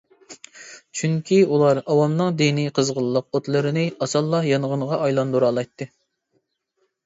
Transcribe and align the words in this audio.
چۈنكى 1.01 1.37
ئۇلار 1.49 1.81
ئاۋامنىڭ 1.81 2.41
دىنىي 2.41 2.73
قىزغىنلىق 2.79 3.39
ئوتلىرىنى 3.41 3.87
ئاسانلا 4.07 4.43
يانغىنغا 4.51 5.03
ئايلاندۇرالايتتى. 5.05 5.93